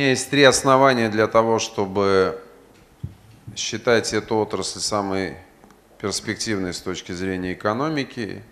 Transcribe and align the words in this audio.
меня 0.00 0.10
есть 0.10 0.30
три 0.30 0.44
основания 0.44 1.10
для 1.10 1.26
того, 1.26 1.58
чтобы 1.58 2.40
считать 3.54 4.14
эту 4.14 4.36
отрасль 4.36 4.80
самой 4.80 5.36
перспективной 6.00 6.72
с 6.72 6.80
точки 6.80 7.12
зрения 7.12 7.52
экономики, 7.52 8.42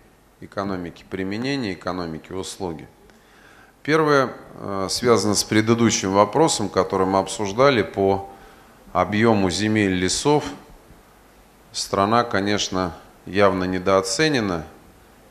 экономики 0.41 1.03
применения, 1.09 1.73
экономики 1.73 2.33
услуги. 2.33 2.87
Первое 3.81 4.31
э, 4.59 4.87
связано 4.91 5.33
с 5.33 5.43
предыдущим 5.43 6.13
вопросом, 6.13 6.69
который 6.69 7.07
мы 7.07 7.17
обсуждали 7.17 7.81
по 7.81 8.29
объему 8.93 9.49
земель 9.49 9.93
лесов. 9.93 10.45
Страна, 11.71 12.25
конечно, 12.25 12.95
явно 13.25 13.63
недооценена, 13.63 14.67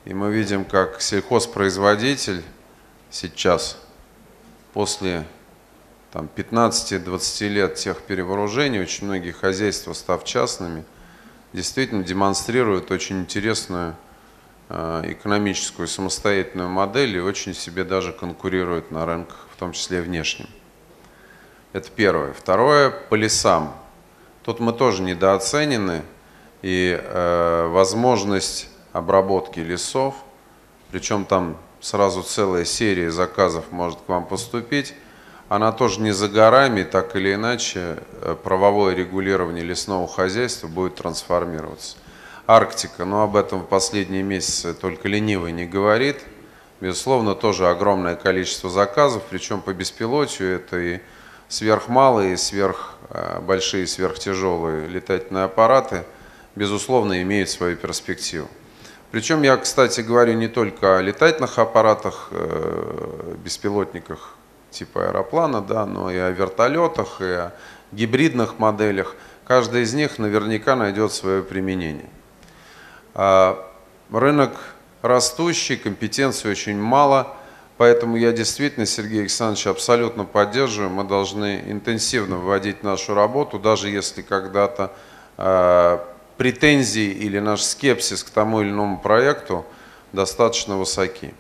и 0.05 0.13
мы 0.15 0.33
видим, 0.33 0.65
как 0.65 1.01
сельхозпроизводитель 1.01 2.43
сейчас, 3.09 3.79
после 4.73 5.25
15-20 6.13 7.49
лет 7.49 7.75
тех 7.75 8.01
перевооружений, 8.03 8.81
очень 8.81 9.07
многие 9.07 9.33
хозяйства, 9.33 9.93
став 9.93 10.25
частными, 10.25 10.85
действительно 11.53 12.03
демонстрируют 12.03 12.91
очень 12.91 13.21
интересную 13.21 13.95
э, 14.69 15.03
экономическую 15.07 15.87
самостоятельную 15.89 16.69
модель 16.69 17.17
и 17.17 17.21
очень 17.21 17.55
себе 17.55 17.85
даже 17.85 18.13
конкурируют 18.13 18.91
на 18.91 19.05
рынках, 19.05 19.49
в 19.53 19.59
том 19.59 19.73
числе 19.73 20.01
внешнем. 20.01 20.49
Это 21.73 21.91
первое. 21.91 22.33
Второе, 22.33 22.91
по 22.91 23.15
лесам. 23.15 23.77
Тут 24.43 24.61
мы 24.61 24.73
тоже 24.73 25.03
недооценены, 25.03 26.03
и 26.63 26.99
э, 27.01 27.67
возможность 27.69 28.69
обработки 28.93 29.61
лесов, 29.61 30.15
причем 30.91 31.25
там 31.25 31.57
сразу 31.81 32.23
целая 32.23 32.65
серия 32.65 33.11
заказов 33.11 33.71
может 33.71 34.01
к 34.01 34.09
вам 34.09 34.27
поступить, 34.27 34.95
она 35.49 35.73
тоже 35.73 36.01
не 36.01 36.13
за 36.13 36.29
горами, 36.29 36.83
так 36.83 37.17
или 37.17 37.35
иначе 37.35 37.99
э, 38.21 38.37
правовое 38.43 38.95
регулирование 38.95 39.65
лесного 39.65 40.07
хозяйства 40.07 40.69
будет 40.69 40.97
трансформироваться. 40.97 41.97
Арктика, 42.47 43.05
но 43.05 43.23
об 43.23 43.37
этом 43.37 43.63
в 43.63 43.67
последние 43.67 44.23
месяцы 44.23 44.75
только 44.75 45.09
ленивый 45.09 45.53
не 45.53 45.67
говорит. 45.67 46.19
Безусловно, 46.81 47.35
тоже 47.35 47.67
огромное 47.69 48.15
количество 48.15 48.71
заказов, 48.71 49.23
причем 49.29 49.63
по 49.63 49.73
беспилотию 49.73 50.57
это 50.57 50.79
и 50.79 51.01
сверхмалые, 51.49 52.35
и 52.35 52.37
сверх 52.37 52.97
э, 53.11 53.87
сверхтяжелые 53.87 54.87
летательные 54.87 55.45
аппараты, 55.45 56.05
безусловно, 56.57 57.23
имеют 57.23 57.49
свою 57.49 57.77
перспективу. 57.77 58.49
Причем 59.11 59.41
я, 59.43 59.57
кстати, 59.57 60.03
говорю 60.03 60.35
не 60.35 60.49
только 60.49 60.99
о 60.99 61.03
летательных 61.03 61.59
аппаратах, 61.59 62.29
э, 62.33 63.35
беспилотниках 63.43 64.35
типа 64.71 65.09
аэроплана, 65.09 65.61
да, 65.61 65.87
но 65.87 66.11
и 66.11 66.17
о 66.17 66.31
вертолетах, 66.31 67.21
и 67.21 67.25
о 67.25 67.53
гибридных 67.93 68.59
моделях. 68.59 69.17
Каждая 69.47 69.83
из 69.83 69.95
них 69.95 70.19
наверняка 70.19 70.77
найдет 70.77 71.13
свое 71.13 71.43
применение. 71.43 72.11
А 73.15 73.65
рынок 74.13 74.53
растущий, 75.03 75.77
компетенции 75.77 76.51
очень 76.51 76.79
мало, 76.79 77.35
поэтому 77.77 78.17
я 78.17 78.33
действительно, 78.33 78.87
Сергей 78.87 79.21
Александрович, 79.21 79.67
абсолютно 79.67 80.25
поддерживаю. 80.25 80.91
Мы 80.91 81.05
должны 81.05 81.65
интенсивно 81.67 82.37
вводить 82.37 82.83
нашу 82.83 83.15
работу, 83.15 83.59
даже 83.59 83.89
если 83.89 84.23
когда-то 84.23 84.93
э, 85.39 85.99
претензии 86.37 87.11
или 87.11 87.39
наш 87.39 87.63
скепсис 87.63 88.23
к 88.23 88.31
тому 88.31 88.61
или 88.61 88.71
иному 88.71 88.99
проекту 88.99 89.65
достаточно 90.13 90.77
высоки. 90.77 91.35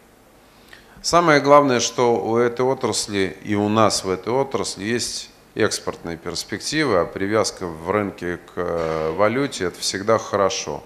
Самое 1.03 1.41
главное, 1.41 1.79
что 1.79 2.17
у 2.17 2.37
этой 2.39 2.63
отрасли 2.67 3.37
и 3.45 3.55
у 3.55 3.69
нас 3.69 4.03
в 4.03 4.11
этой 4.11 4.33
отрасли 4.33 4.83
есть 4.83 5.31
экспортные 5.55 6.17
перспективы, 6.17 6.99
а 6.99 7.05
привязка 7.05 7.67
в 7.67 7.91
рынке 7.91 8.39
к 8.39 8.53
э, 8.57 9.15
валюте– 9.17 9.65
это 9.67 9.79
всегда 9.79 10.19
хорошо. 10.19 10.83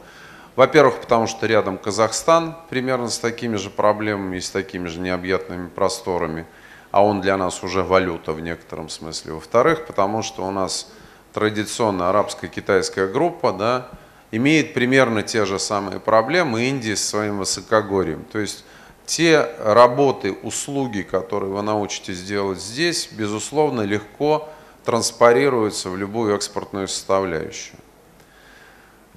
Во-первых, 0.54 1.00
потому 1.00 1.26
что 1.26 1.46
рядом 1.46 1.78
Казахстан 1.78 2.56
примерно 2.68 3.08
с 3.08 3.18
такими 3.18 3.56
же 3.56 3.70
проблемами 3.70 4.36
и 4.36 4.40
с 4.40 4.50
такими 4.50 4.86
же 4.86 5.00
необъятными 5.00 5.68
просторами, 5.68 6.46
а 6.90 7.02
он 7.02 7.22
для 7.22 7.38
нас 7.38 7.62
уже 7.62 7.82
валюта 7.82 8.32
в 8.32 8.40
некотором 8.40 8.90
смысле. 8.90 9.32
Во-вторых, 9.32 9.86
потому 9.86 10.22
что 10.22 10.46
у 10.46 10.50
нас 10.50 10.92
традиционно 11.32 12.10
арабско-китайская 12.10 13.06
группа 13.06 13.52
да, 13.52 13.88
имеет 14.30 14.74
примерно 14.74 15.22
те 15.22 15.46
же 15.46 15.58
самые 15.58 16.00
проблемы 16.00 16.64
Индии 16.64 16.94
с 16.94 17.08
своим 17.08 17.38
высокогорьем. 17.38 18.24
То 18.30 18.38
есть 18.38 18.64
те 19.06 19.48
работы, 19.58 20.32
услуги, 20.32 21.02
которые 21.02 21.52
вы 21.52 21.62
научитесь 21.62 22.22
делать 22.22 22.60
здесь, 22.60 23.08
безусловно, 23.12 23.82
легко 23.82 24.48
транспарируются 24.84 25.90
в 25.90 25.96
любую 25.96 26.34
экспортную 26.34 26.88
составляющую. 26.88 27.76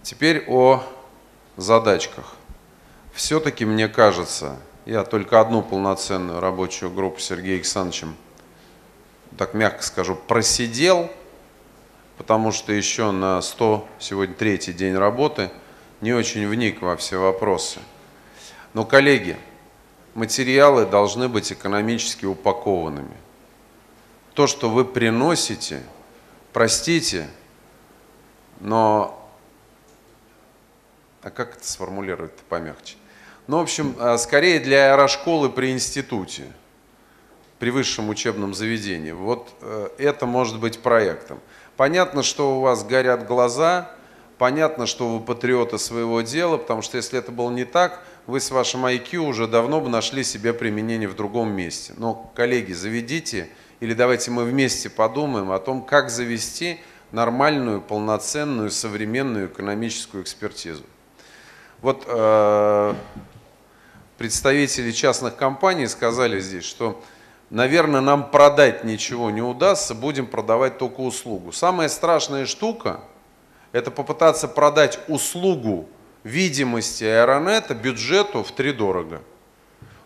Теперь 0.04 0.46
о 0.48 0.84
задачках. 1.58 2.36
Все-таки 3.14 3.66
мне 3.66 3.88
кажется, 3.88 4.58
я 4.86 5.04
только 5.04 5.40
одну 5.40 5.62
полноценную 5.62 6.40
рабочую 6.40 6.92
группу 6.92 7.20
Сергеем 7.20 7.56
Александровичем, 7.56 8.16
так 9.38 9.54
мягко 9.54 9.82
скажу, 9.82 10.16
просидел, 10.16 11.10
потому 12.18 12.52
что 12.52 12.72
еще 12.74 13.12
на 13.12 13.42
100, 13.42 13.88
сегодня 14.00 14.36
третий 14.36 14.74
день 14.74 14.96
работы, 14.96 15.50
не 16.02 16.14
очень 16.14 16.48
вник 16.48 16.82
во 16.82 16.96
все 16.98 17.20
вопросы. 17.20 17.80
Но, 18.74 18.86
коллеги, 18.86 19.38
материалы 20.16 20.86
должны 20.86 21.30
быть 21.30 21.52
экономически 21.52 22.26
упакованными. 22.26 23.16
То, 24.34 24.48
что 24.48 24.70
вы 24.70 24.84
приносите, 24.84 25.84
простите, 26.52 27.28
но... 28.60 29.22
А 31.22 31.30
как 31.30 31.58
это 31.58 31.68
сформулировать-то 31.68 32.44
помягче? 32.50 32.96
Ну, 33.48 33.58
в 33.58 33.62
общем, 33.62 33.96
а, 34.00 34.18
скорее 34.18 34.60
для 34.60 34.94
аэрошколы 34.94 35.50
при 35.50 35.72
институте, 35.72 36.46
при 37.60 37.70
высшем 37.70 38.10
учебном 38.10 38.54
заведении. 38.54 39.12
Вот 39.12 39.50
э, 39.62 39.90
это 39.98 40.26
может 40.26 40.60
быть 40.60 40.80
проектом. 40.80 41.40
Понятно, 41.78 42.22
что 42.22 42.58
у 42.58 42.62
вас 42.62 42.84
горят 42.84 43.26
глаза, 43.26 43.92
понятно, 44.38 44.86
что 44.86 45.10
вы 45.10 45.24
патриоты 45.24 45.78
своего 45.78 46.22
дела, 46.22 46.58
потому 46.58 46.82
что 46.82 46.98
если 46.98 47.18
это 47.18 47.32
было 47.32 47.50
не 47.50 47.66
так, 47.66 48.04
вы 48.28 48.40
с 48.40 48.52
вашим 48.52 48.86
IQ 48.86 49.18
уже 49.18 49.48
давно 49.48 49.82
бы 49.82 49.90
нашли 49.90 50.24
себе 50.24 50.54
применение 50.54 51.08
в 51.08 51.16
другом 51.16 51.52
месте. 51.52 51.94
Но, 51.98 52.32
коллеги, 52.36 52.74
заведите, 52.74 53.50
или 53.80 53.94
давайте 53.94 54.32
мы 54.32 54.44
вместе 54.44 54.90
подумаем 54.90 55.52
о 55.52 55.60
том, 55.60 55.84
как 55.84 56.10
завести 56.10 56.80
нормальную, 57.12 57.82
полноценную, 57.82 58.72
современную 58.72 59.48
экономическую 59.48 60.24
экспертизу. 60.24 60.84
Вот 61.82 62.04
э, 62.08 62.96
представители 64.18 64.92
частных 64.92 65.36
компаний 65.36 65.88
сказали 65.88 66.40
здесь, 66.40 66.66
что, 66.66 67.02
наверное, 67.52 68.02
нам 68.02 68.32
продать 68.32 68.84
ничего 68.84 69.30
не 69.30 69.44
удастся, 69.44 69.94
будем 69.94 70.26
продавать 70.26 70.80
только 70.80 71.02
услугу. 71.02 71.52
Самая 71.52 71.90
страшная 71.90 72.48
штука– 72.48 73.02
это 73.72 73.92
попытаться 73.92 74.48
продать 74.48 75.00
услугу 75.08 75.88
видимости 76.26 77.04
аэронета 77.04 77.76
бюджету 77.76 78.44
в 78.44 78.52
три 78.52 78.74
дорого. 78.74 79.22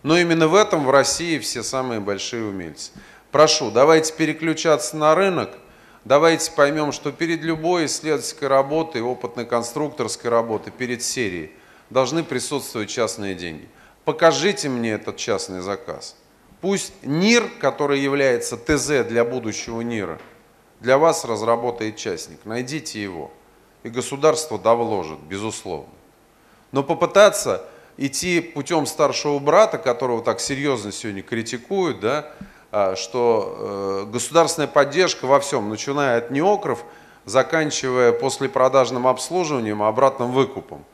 Но 0.03 0.17
именно 0.17 0.47
в 0.47 0.53
этом 0.53 0.85
в 0.85 0.91
России 0.91 1.39
все 1.39 1.63
самые 1.63 1.99
большие 2.01 2.43
умельцы. 2.43 2.91
Прошу, 3.31 3.71
давайте 3.71 4.13
переключаться 4.13 4.97
на 4.97 5.15
рынок, 5.15 5.49
давайте 6.03 6.51
поймем, 6.51 6.91
что 6.91 7.11
перед 7.11 7.41
любой 7.41 7.85
исследовательской 7.85 8.47
работой, 8.47 9.01
опытной 9.01 9.45
конструкторской 9.45 10.29
работой, 10.29 10.71
перед 10.71 11.01
серией 11.01 11.51
должны 11.89 12.23
присутствовать 12.23 12.89
частные 12.89 13.33
деньги. 13.33 13.67
Покажите 14.03 14.67
мне 14.67 14.91
этот 14.91 15.17
частный 15.17 15.61
заказ. 15.61 16.17
Пусть 16.59 16.93
НИР, 17.03 17.49
который 17.61 18.01
является 18.01 18.57
ТЗ 18.57 19.07
для 19.07 19.23
будущего 19.23 19.79
НИРа, 19.81 20.19
для 20.81 20.97
вас 20.97 21.23
разработает 21.23 21.95
частник. 21.95 22.39
Найдите 22.43 23.01
его. 23.01 23.31
И 23.83 23.89
государство 23.89 24.59
да 24.59 24.75
вложит, 24.75 25.19
безусловно. 25.19 25.93
Но 26.71 26.83
попытаться 26.83 27.65
идти 27.97 28.39
путем 28.39 28.85
старшего 28.85 29.39
брата, 29.39 29.77
которого 29.77 30.23
так 30.23 30.39
серьезно 30.39 30.91
сегодня 30.91 31.21
критикуют, 31.21 31.99
да, 31.99 32.31
а, 32.71 32.95
что 32.95 34.05
э, 34.07 34.11
государственная 34.11 34.67
поддержка 34.67 35.25
во 35.25 35.39
всем, 35.39 35.69
начиная 35.69 36.19
от 36.19 36.31
неокров, 36.31 36.83
заканчивая 37.25 38.11
послепродажным 38.11 39.07
обслуживанием, 39.07 39.83
обратным 39.83 40.31
выкупом. 40.31 40.85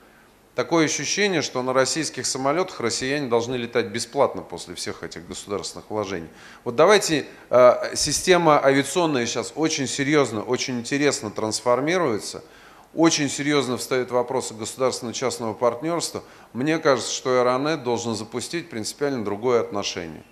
Такое 0.55 0.85
ощущение, 0.85 1.41
что 1.41 1.61
на 1.61 1.73
российских 1.73 2.25
самолетах 2.25 2.79
россияне 2.79 3.27
должны 3.27 3.55
летать 3.55 3.87
бесплатно 3.87 4.41
после 4.41 4.73
всех 4.73 5.03
этих 5.03 5.27
государственных 5.27 5.89
вложений. 5.89 6.29
Вот 6.63 6.77
давайте, 6.77 7.25
э, 7.49 7.91
система 7.93 8.63
авиационная 8.63 9.25
сейчас 9.25 9.51
очень 9.55 9.85
серьезно, 9.85 10.41
очень 10.41 10.79
интересно 10.79 11.29
трансформируется– 11.29 12.41
очень 12.95 13.29
серьезно 13.29 13.77
встают 13.77 14.09
вопросы 14.09 14.53
государственно-частного 14.53 15.53
партнерства, 15.53 16.23
мне 16.53 16.79
кажется, 16.79 17.11
что 17.13 17.41
Аэронет 17.41 17.83
должен 17.83 18.15
запустить 18.15 18.69
принципиально 18.69 19.23
другое 19.23 19.59
отношение. 19.61 20.23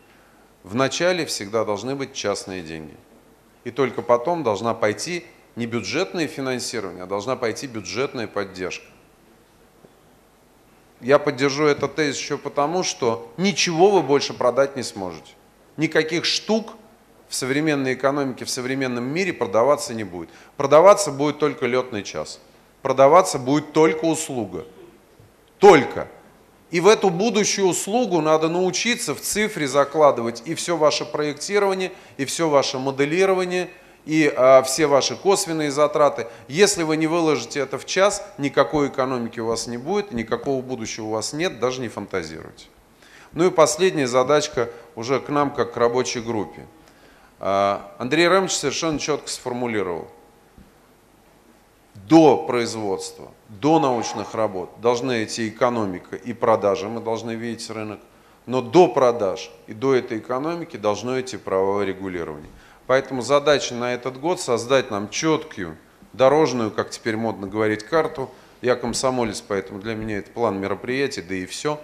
В 0.63 0.73
начале 0.75 1.25
всегда 1.25 1.65
должны 1.65 1.95
быть 1.95 2.13
частные 2.13 2.61
деньги. 2.61 2.95
И 3.65 3.71
только 3.71 4.01
потом 4.01 4.43
должна 4.43 4.73
пойти 4.73 5.25
не 5.57 5.65
бюджетное 5.65 6.27
финансирование, 6.27 7.03
а 7.03 7.05
должна 7.05 7.35
пойти 7.35 7.67
бюджетная 7.67 8.27
поддержка. 8.27 8.85
Я 11.01 11.19
поддержу 11.19 11.65
этот 11.65 11.95
тезис 11.95 12.17
еще 12.17 12.37
потому, 12.37 12.83
что 12.83 13.29
ничего 13.35 13.91
вы 13.91 14.01
больше 14.01 14.33
продать 14.33 14.77
не 14.77 14.83
сможете. 14.83 15.33
Никаких 15.75 16.23
штук 16.23 16.75
в 17.27 17.35
современной 17.35 17.93
экономике, 17.93 18.45
в 18.45 18.49
современном 18.49 19.03
мире 19.03 19.33
продаваться 19.33 19.93
не 19.93 20.05
будет. 20.05 20.29
Продаваться 20.55 21.11
будет 21.11 21.39
только 21.39 21.65
летный 21.65 22.03
час. 22.03 22.39
Продаваться 22.83 23.39
будет 23.39 23.71
только 23.71 24.03
услуга. 24.03 24.65
Только. 25.57 26.09
И 26.69 26.81
в 26.81 26.87
эту 26.87 27.09
будущую 27.09 27.67
услугу 27.67 28.19
надо 28.19 28.49
научиться 28.49 29.15
в 29.15 29.21
цифре 29.21 29.67
закладывать 29.67 30.43
и 30.45 30.53
все 30.53 30.75
ваше 30.75 31.05
проектирование, 31.05 31.93
и 32.17 32.25
все 32.25 32.49
ваше 32.49 32.79
моделирование, 32.79 33.69
и 34.05 34.31
а, 34.35 34.63
все 34.63 34.87
ваши 34.87 35.15
косвенные 35.15 35.71
затраты. 35.71 36.27
Если 36.49 36.83
вы 36.83 36.97
не 36.97 37.07
выложите 37.07 37.61
это 37.61 37.77
в 37.77 37.85
час, 37.85 38.21
никакой 38.37 38.89
экономики 38.89 39.39
у 39.39 39.45
вас 39.45 39.67
не 39.67 39.77
будет, 39.77 40.11
никакого 40.11 40.61
будущего 40.61 41.05
у 41.05 41.11
вас 41.11 41.31
нет, 41.31 41.61
даже 41.61 41.79
не 41.79 41.87
фантазируйте. 41.87 42.65
Ну 43.31 43.47
и 43.47 43.49
последняя 43.49 44.07
задачка 44.07 44.69
уже 44.95 45.21
к 45.21 45.29
нам, 45.29 45.51
как 45.51 45.73
к 45.73 45.77
рабочей 45.77 46.19
группе. 46.19 46.65
А, 47.39 47.93
Андрей 47.97 48.27
Рамович 48.27 48.51
совершенно 48.51 48.99
четко 48.99 49.29
сформулировал– 49.29 50.09
до 52.13 52.37
производства, 52.37 53.31
до 53.49 53.79
научных 53.79 54.35
работ 54.35 54.69
должны 54.79 55.23
идти 55.23 55.49
экономика 55.49 56.15
и 56.15 56.31
продажи, 56.31 56.87
мы 56.87 57.01
должны 57.01 57.31
видеть 57.31 57.67
рынок, 57.71 57.99
но 58.45 58.61
до 58.61 58.87
продаж 58.87 59.49
и 59.65 59.73
до 59.73 59.95
этой 59.95 60.19
экономики 60.19 60.77
должно 60.77 61.19
идти 61.19 61.37
правовое 61.37 61.85
регулирование. 61.85 62.51
Поэтому 62.85 63.23
задача 63.23 63.73
на 63.73 63.95
этот 63.95 64.19
год 64.19 64.39
создать 64.39 64.91
нам 64.91 65.09
четкую, 65.09 65.75
дорожную, 66.13 66.69
как 66.69 66.91
теперь 66.91 67.17
модно 67.17 67.47
говорить, 67.47 67.81
карту. 67.81 68.29
Я 68.61 68.75
комсомолец, 68.75 69.41
поэтому 69.41 69.79
для 69.79 69.95
меня 69.95 70.19
это 70.19 70.29
план 70.29 70.59
мероприятий, 70.59 71.23
да 71.23 71.33
и 71.33 71.47
все. 71.47 71.79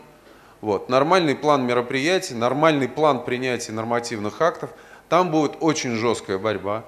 Вот. 0.61 0.89
Нормальный 0.89 1.33
план 1.33 1.65
мероприятий, 1.65 2.35
нормальный 2.35 2.87
план 2.87 3.25
принятия 3.25 3.71
нормативных 3.71 4.39
актов. 4.43 4.69
Там 5.09 5.31
будет 5.31 5.53
очень 5.59 5.95
жесткая 5.95 6.37
борьба. 6.37 6.85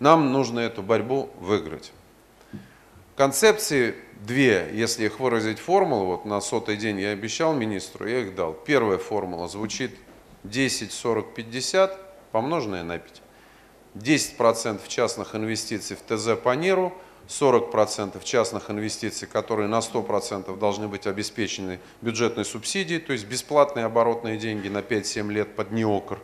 Нам 0.00 0.32
нужно 0.32 0.58
эту 0.58 0.82
борьбу 0.82 1.30
выиграть. 1.38 1.92
Концепции 3.20 3.96
две, 4.26 4.70
если 4.72 5.04
их 5.04 5.20
выразить 5.20 5.58
формулу, 5.58 6.06
вот 6.06 6.24
на 6.24 6.40
сотый 6.40 6.78
день 6.78 6.98
я 6.98 7.10
обещал 7.10 7.52
министру, 7.52 8.08
я 8.08 8.20
их 8.20 8.34
дал. 8.34 8.54
Первая 8.54 8.96
формула 8.96 9.46
звучит 9.46 9.94
10, 10.44 10.90
40, 10.90 11.34
50, 11.34 12.30
помноженное 12.32 12.82
на 12.82 12.96
5. 12.96 13.20
10% 13.96 14.80
частных 14.88 15.34
инвестиций 15.34 15.98
в 15.98 16.00
ТЗ 16.00 16.28
по 16.42 16.54
НИРу, 16.54 16.94
40% 17.28 18.24
частных 18.24 18.70
инвестиций, 18.70 19.28
которые 19.28 19.68
на 19.68 19.80
100% 19.80 20.58
должны 20.58 20.88
быть 20.88 21.06
обеспечены 21.06 21.78
бюджетной 22.00 22.46
субсидией, 22.46 23.00
то 23.00 23.12
есть 23.12 23.26
бесплатные 23.26 23.84
оборотные 23.84 24.38
деньги 24.38 24.68
на 24.68 24.78
5-7 24.78 25.30
лет 25.30 25.56
под 25.56 25.72
НИОКР. 25.72 26.20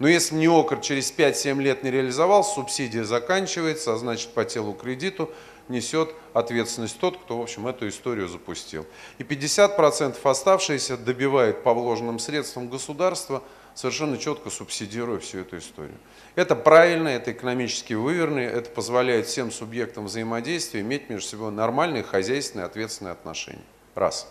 Но 0.00 0.08
если 0.08 0.34
НИОКР 0.34 0.80
через 0.80 1.12
5-7 1.16 1.62
лет 1.62 1.84
не 1.84 1.92
реализовал, 1.92 2.42
субсидия 2.42 3.04
заканчивается, 3.04 3.92
а 3.92 3.96
значит 3.96 4.30
по 4.30 4.44
телу 4.44 4.72
кредиту 4.72 5.30
несет 5.68 6.14
ответственность 6.32 6.98
тот, 6.98 7.18
кто, 7.18 7.38
в 7.38 7.42
общем, 7.42 7.66
эту 7.66 7.88
историю 7.88 8.28
запустил. 8.28 8.86
И 9.18 9.22
50% 9.22 10.16
оставшиеся 10.22 10.96
добивает 10.96 11.62
по 11.62 11.74
вложенным 11.74 12.18
средствам 12.18 12.68
государства, 12.68 13.42
совершенно 13.74 14.18
четко 14.18 14.50
субсидируя 14.50 15.18
всю 15.18 15.40
эту 15.40 15.58
историю. 15.58 15.96
Это 16.34 16.54
правильно, 16.56 17.08
это 17.08 17.32
экономически 17.32 17.94
выверно, 17.94 18.38
это 18.38 18.70
позволяет 18.70 19.26
всем 19.26 19.50
субъектам 19.50 20.06
взаимодействия 20.06 20.80
иметь 20.80 21.08
между 21.08 21.28
собой 21.28 21.52
нормальные 21.52 22.02
хозяйственные 22.02 22.66
ответственные 22.66 23.12
отношения. 23.12 23.64
Раз. 23.94 24.26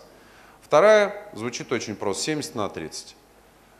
Вторая 0.60 1.28
звучит 1.34 1.72
очень 1.72 1.96
просто, 1.96 2.24
70 2.24 2.54
на 2.54 2.68
30. 2.68 3.16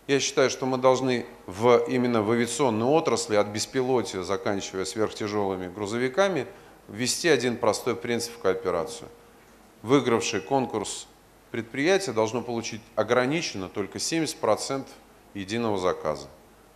Я 0.09 0.19
считаю, 0.19 0.51
что 0.51 0.67
мы 0.67 0.79
должны 0.79 1.27
в, 1.47 1.85
именно 1.89 2.23
в 2.23 2.31
авиационной 2.31 2.87
отрасли, 2.87 3.37
от 3.37 3.47
беспилотия, 3.47 4.23
заканчивая 4.23 4.85
сверхтяжелыми 4.85 5.73
грузовиками, 5.73 6.47
ввести 6.89 7.29
один 7.29 7.57
простой 7.57 7.97
принцип 7.97 8.35
в 8.35 8.39
кооперацию. 8.39 9.09
Выигравший 9.83 10.41
конкурс 10.41 11.07
предприятие 11.51 12.15
должно 12.15 12.41
получить 12.43 12.81
ограниченно 12.95 13.69
только 13.69 13.99
70% 13.99 14.85
единого 15.35 15.79
заказа. 15.79 16.29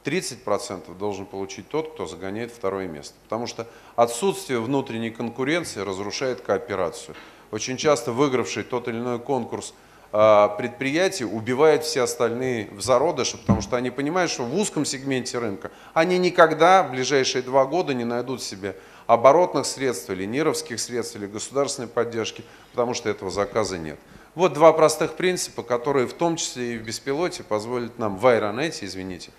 30% 0.04 0.96
должен 0.96 1.26
получить 1.26 1.68
тот, 1.68 1.92
кто 1.92 2.06
загоняет 2.06 2.52
второе 2.52 2.86
место. 2.86 3.14
Потому 3.24 3.46
что 3.46 3.66
отсутствие 3.96 4.60
внутренней 4.60 5.10
конкуренции 5.10 5.80
разрушает 5.80 6.40
кооперацию. 6.40 7.16
Очень 7.50 7.76
часто 7.76 8.12
выигравший 8.12 8.62
тот 8.62 8.86
или 8.88 8.96
иной 8.96 9.18
конкурс 9.18 9.74
а, 10.12 10.48
предприятий 10.48 11.24
убивает 11.24 11.84
все 11.84 12.02
остальные 12.02 12.70
в 12.70 12.80
зародыше, 12.80 13.38
потому 13.38 13.60
что 13.60 13.76
они 13.76 13.90
понимают, 13.90 14.30
что 14.30 14.44
в 14.44 14.56
узком 14.56 14.84
сегменте 14.84 15.38
рынка 15.38 15.70
они 15.92 16.18
никогда 16.18 16.82
в 16.84 16.92
ближайшие 16.92 17.42
два 17.42 17.64
года 17.64 17.92
не 17.92 18.04
найдут 18.04 18.42
себе 18.42 18.76
оборотных 19.06 19.66
средств 19.66 20.10
или 20.10 20.24
НИРовских 20.24 20.80
средств 20.80 21.16
или 21.16 21.26
государственной 21.26 21.88
поддержки, 21.88 22.44
потому 22.72 22.94
что 22.94 23.08
этого 23.08 23.30
заказа 23.30 23.78
нет. 23.78 23.98
Вот 24.34 24.52
два 24.52 24.72
простых 24.72 25.14
принципа, 25.14 25.62
которые 25.62 26.06
в 26.06 26.12
том 26.12 26.36
числе 26.36 26.74
и 26.74 26.78
в 26.78 26.82
беспилоте 26.82 27.42
позволят 27.42 27.98
нам, 27.98 28.18
в 28.18 28.26
аэронете, 28.26 28.84
извините, 28.84 29.30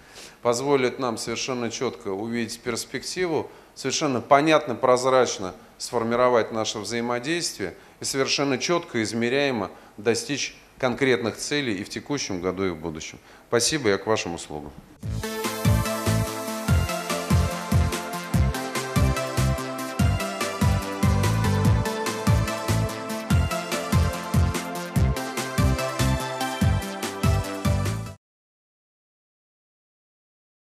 позволят 0.42 0.98
нам 0.98 1.18
совершенно 1.18 1.70
четко 1.70 2.08
увидеть 2.08 2.60
перспективу, 2.60 3.52
совершенно 3.76 4.22
понятно, 4.22 4.74
прозрачно 4.74 5.54
сформировать 5.78 6.52
наше 6.52 6.80
взаимодействие 6.80 7.76
и 8.00 8.06
совершенно 8.06 8.58
четко, 8.58 9.04
измеряемо 9.04 9.70
достичь 9.98 10.58
конкретных 10.80 11.38
целей 11.38 11.76
и 11.76 11.84
в 11.84 11.90
текущем 11.90 12.42
году, 12.42 12.66
и 12.66 12.70
в 12.70 12.78
будущем. 12.78 13.20
Спасибо, 13.50 13.90
я 13.90 13.98
к 14.00 14.08
вашим 14.08 14.34
услугам. 14.34 14.72